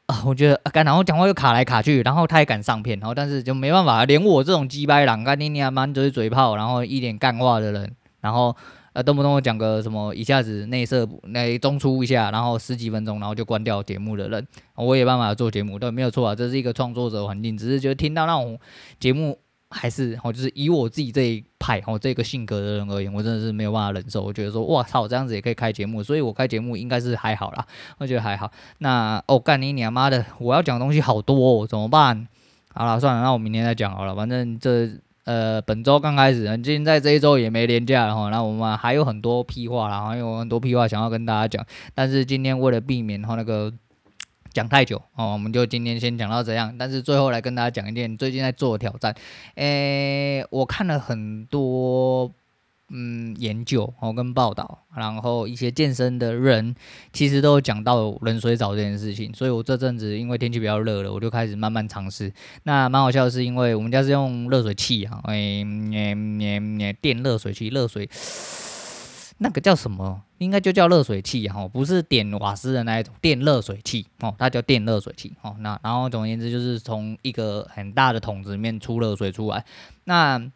[0.09, 8.55] 啊，我觉得干，然后讲话又卡来卡去，然后他也敢上片，然后但是就没办法，连我这种鸡掰狼，干你娘满嘴嘴炮，然后一脸干话的人，然后
[8.93, 18.59] 呃动不动讲个什么，一下子内射那中出一下，然后十几分钟，然后就关掉节目的人，我也办法做节目，对，没有错啊，这是一个创作者环境，只是觉得听到那种
[18.99, 19.37] 节目。
[19.71, 24.23] 还是哦，就是以我自己这一派哦，这个性格的人而言，我真的是没有办法忍受。
[24.23, 27.63] 我觉得说，哇操，这样子也可以开节目，所以我开节目应该是还好啦，
[27.99, 28.51] 我觉得还好。
[28.79, 32.27] 那哦，干你娘妈的，我要讲东西好多哦，怎么办？
[32.73, 34.15] 好了，算了，那我明天再讲好了。
[34.15, 34.89] 反正这
[35.25, 38.29] 呃，本周刚开始，今天在这一周也没连假哈。
[38.29, 41.63] 那我们还有很多屁话啦，还有很多屁话想要跟大家讲。
[41.93, 43.71] 但是今天为了避免哈那个。
[44.59, 46.75] 讲太久哦，我们就今天先讲到这样。
[46.77, 49.15] 但是最后来跟大家讲一件最近在做的挑战。
[49.55, 52.29] 诶，我看了很多
[52.89, 56.75] 嗯研究哦跟报道，然后一些健身的人
[57.13, 59.33] 其实都有讲到冷水澡这件事情。
[59.33, 62.29] 所以我这阵子因为天气比较热了，我就开始慢慢尝试。
[62.63, 66.13] 那蛮好笑的是，因为我们家是用热水器啊，诶，诶，
[66.79, 68.09] 诶，电热水器，热水。
[69.39, 70.21] 那个叫什么？
[70.37, 75.55] 应该就叫热水器哈，不是点瓦斯的那一种电热水器哦，它叫电热水器哦。
[75.59, 79.65] 那然后总而言之，就是从一个很大的桶子里面出热水出来，
[80.03, 80.51] 那。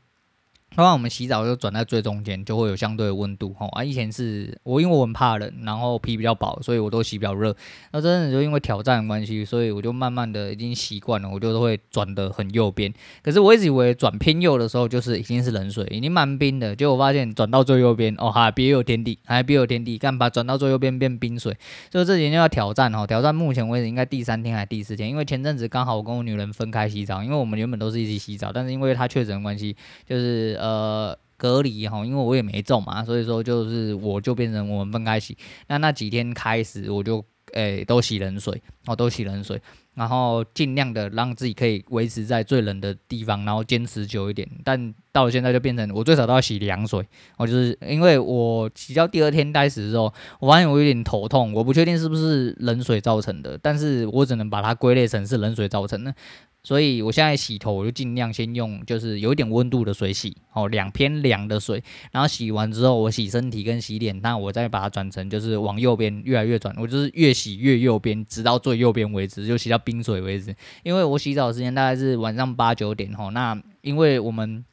[0.75, 3.83] 刚刚我们洗澡就转在最中间，就会有相对的温度吼啊！
[3.83, 7.55] 以前是我因为我很怕冷，然后皮比较薄，所以我都洗比较热。
[7.91, 12.91] 那真的就因为挑战的关系，所以我就慢慢的已经习惯了，我就都会转得很右边。
[13.21, 16.75] 可是我一直以为转偏右的时候就是已经是冷水，已经蛮冰的。
[16.75, 21.55] 结果我发现转到最右边哦哈，别有天地，还别有天地，干嘛转到最右边变冰水。
[21.91, 29.75] 所以这几天要挑战哦，挑战目前为止应该第三天还是第四天，因为前阵子刚好我跟我女人分开洗澡，因为我们原本都是一起洗澡，但是因为她确诊关系，
[30.09, 30.59] 就是。
[30.63, 35.38] 呃，隔离哈，因为我也没中嘛，所以说就是我就变成我们分开洗。
[35.67, 37.21] 那那几天开始，我就
[37.52, 39.62] 诶、都洗冷水，哦都洗冷水，
[39.95, 44.47] 然后尽量的让自己可以维持在最冷的地方，然后坚持久一点。
[44.63, 47.06] 但到了现在就变成我最少都要洗凉水，
[47.38, 56.15] 我就是因为我洗到第二天开始的时候，我发现我有点头痛，我不确定是不是冷水造成的，但是我只能把它归类成是冷水造成的。
[56.63, 70.56] 所以我现在洗头，我就尽量先用就是有一点温度的水洗，哦，两偏凉的水，然后洗完之后，我洗身体跟洗脸，那我再把它转成就是往右边越来越转，我就是越洗越右边，直到最右边为止，就洗到冰水为止。
[70.83, 74.63] 因为我洗澡的时间大概是晚上八九点，吼，那因为我们。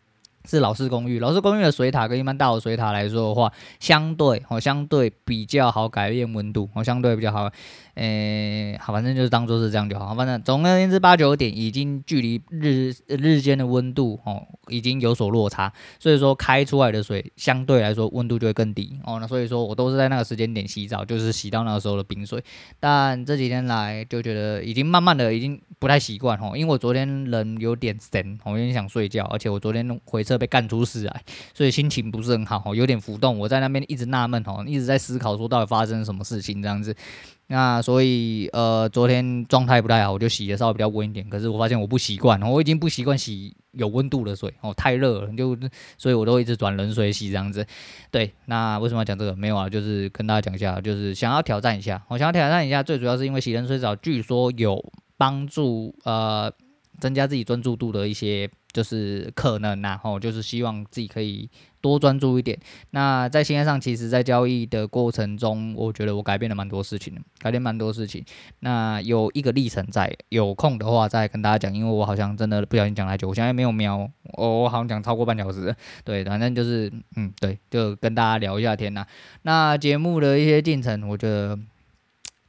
[0.46, 7.52] 是老式公寓，老式公寓的水塔跟一般大楼水塔来说的话，相对哦，相对比较好改变温度，哦，相对比较好。
[7.94, 10.14] 诶，好，反正就是当做是这样就好。
[10.14, 19.18] 反正总而言之，八九点已经距离日日间的温度哦，已经有所落差，所以说开出来的水相对来说温度就会更低哦。
[19.20, 22.42] 那所以说我都是在那个时间点洗澡，就是洗到那个时候的冰水。
[22.78, 31.22] 但这几天来就觉得已经慢慢的已经不太习惯哦，因为我昨天人有点神，我有点想睡觉，而且我昨天回测被干出事来，
[31.52, 33.38] 所以心情不是很好哦，有点浮动。
[33.38, 36.94] 我在那边一直纳闷哦，一直在思考说到底发生什么事情这样子。
[37.52, 41.28] 那所以呃，昨天状态不太好，我就洗的稍微比较温一点。
[41.28, 45.58] 可是我发现我不习惯，我已经不习惯洗有温度的水哦，太热了，就
[45.98, 47.66] 所以我都一直转冷水洗这样子。
[48.12, 49.34] 对，那为什么要讲这个？
[49.34, 52.00] 没有啊，就是跟大家讲一下，就是想要挑战一下。
[52.06, 54.80] 我想要挑战一下，最主要是因为洗冷水澡据说有
[55.16, 56.52] 帮助，呃，
[57.00, 58.48] 增加自己专注度的一些。
[58.72, 61.48] 就是可能然后就是希望自己可以
[61.80, 62.58] 多专注一点。
[62.90, 68.24] 那在心态上，其实，在交易的过程中，我觉得我改变了蛮多事情，改变蛮多事情。
[68.60, 75.74] 那有一个历程在，有空的话再跟大家讲，因为我好像真的不小心讲太久，我现在没有瞄，我好像讲超过半小时。
[76.04, 79.04] 对，反正就是，嗯，对，就跟大家聊一下天呐。
[79.42, 81.58] 那节目的一些进程，我觉得。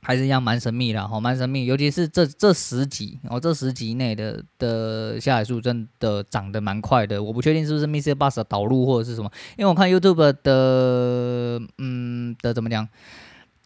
[0.03, 8.15] 还是一样蛮神秘的，哈，蛮神秘，尤其是这这十集，哦，这十集内的的下载数真的涨得蛮快的，我不确定是不是 Mr.
[8.15, 12.87] Bus 的导入或者是什么，因为我看 YouTube 的，嗯的怎么讲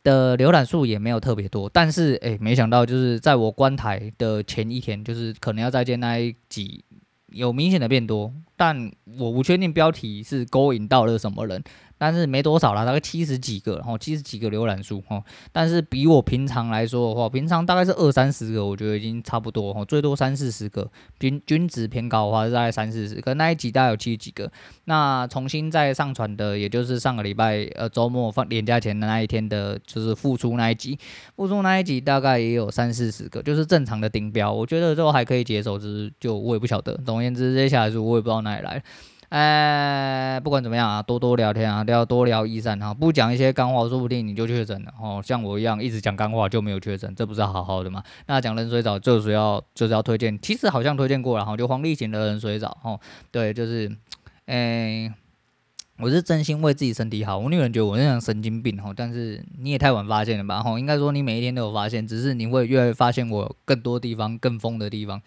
[0.03, 6.83] 的浏览数也没有特别多，但是诶，没想到就是在我关台的前一天，就是可能要再见那一集
[7.27, 11.63] 有明显的变多，但我不确定标题是勾引到了什么人。
[11.97, 20.89] 但是没多少啦，大概七十几个，然后，七十几个浏览数，哦，但是比我平常来说的话，平常大概是二三十个，我觉得已经差不多，哦，最多三四十个，
[21.19, 24.51] 均均值偏高的话是大概三四十，可那一集大概有七十几个。
[24.85, 30.99] 那重新再上传的，也就是上个礼拜，呃，周末放年假前的那一天的，就是复出那一集，
[31.35, 36.95] 复出那一集大概也有三四十个，就是正常的顶标，我觉得都还可以接受，只是就我也不晓得。
[37.05, 38.83] 总而言之，接下来是我也不知道哪里来。
[39.35, 45.21] 哎，不管怎么样啊，多多聊天啊，要多聊一三啊，不讲一些干话，说不定你就确诊了哦。
[45.21, 48.01] 像我一样一直讲干话就没有确诊，这不是好好的吗？
[48.27, 52.97] 那讲冷水澡就是要就是要推荐，其实好像推荐过了哈，就黄立行的冷水澡哦。
[53.29, 53.93] 对，就是，
[54.45, 55.13] 哎，
[55.99, 57.37] 我是真心为自己身体好。
[57.37, 60.63] 我女人觉得我那样神经病哈，但是你也太晚发现了吧？
[60.63, 65.21] 哈，应该说你每一天都有发现，只是你会越来越发现我更多地方更疯的地方。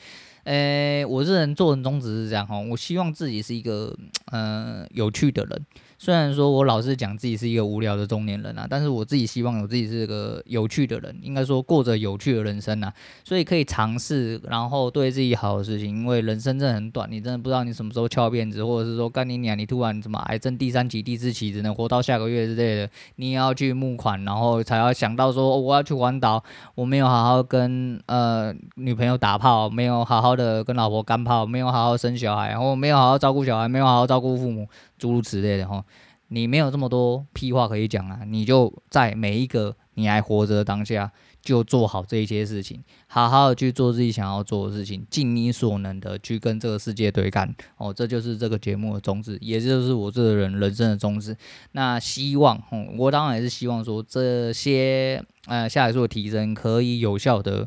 [0.49, 3.94] 诶，我这人做人宗旨是这样哈，我希望自己是一个
[4.32, 5.66] 嗯、呃、有趣的人。
[6.01, 12.92] 虽然说我老是讲自己是一个无聊的中年人啊，但是我自己希望我自己是个有趣的人，应该说过着有趣的人生啊，
[13.24, 26.42] 所以可以尝试，然后对自己好的事情，因为人生真的很短，你真的不知道你什么时候翘辫子，或者是说干你娘，你突然什么癌症第三期、第四期，只能活到下个月之类的，你也要去募款，然后才要想到说、我要去环岛，
[26.76, 34.68] 我没有好好跟呃女朋友打炮，没有好好的跟老婆干炮，没有好好生小孩，然后没有好好照顾小孩，没有好好照顾父母。
[34.99, 35.84] 诸如此类的哈，
[36.29, 41.11] 你没有这么多屁话可以讲啊，你就在每一个你还活着的当下，
[41.41, 51.35] 就做好这一些事情，好好的去做自己想要做的事情，尽你所能的去跟这个世界对干哦，这就是这个节目的宗旨，也就是我这个人人生的宗旨。
[51.72, 52.62] 那希望，
[52.99, 57.66] 我当然也是希望说这些呃下载数的提升可以有效的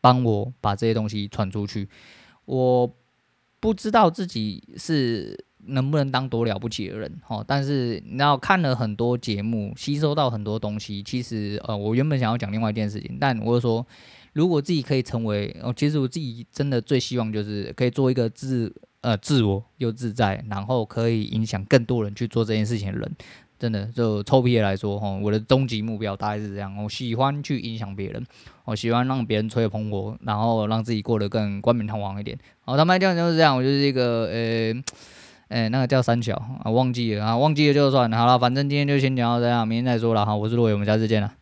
[0.00, 1.88] 帮我把这些东西传出去。
[2.44, 2.94] 我
[3.58, 5.44] 不知道自己是。
[5.68, 7.12] 能不能当多了不起的人？
[7.22, 11.02] 哈，但是你要看了很多节目，吸收到很多东西。
[11.02, 13.86] 其实，呃，我原本想要讲另外一件事情，但我就说，
[14.32, 23.10] 如果自己可以成为，哦，其实我自己真的最希望就是可以做一个自，呃，自我又自在，然后可以影响更多人去做这件事情的人。
[23.58, 26.76] 真的，就臭屁来说，哈，我的终极目标大概是这样。
[26.76, 28.22] 我喜欢去影响别人，
[28.66, 32.38] 我喜欢让别人吹捧我，然后让自己过得更冠冕堂皇一点。
[32.66, 34.74] 好，他们这样就是这样，我就是一个，呃。
[35.48, 36.34] 哎、那个叫三小
[36.64, 38.16] 啊，忘记了啊，忘记了就算了。
[38.16, 40.34] 好了，反正今天就先讲到这样，明天再说了哈。
[40.34, 41.32] 我是陆伟，我们下次见了。